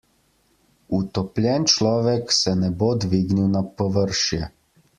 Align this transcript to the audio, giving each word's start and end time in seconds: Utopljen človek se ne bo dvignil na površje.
Utopljen 0.99 1.67
človek 1.73 2.33
se 2.37 2.55
ne 2.63 2.71
bo 2.81 2.89
dvignil 3.05 3.53
na 3.59 3.63
površje. 3.83 4.49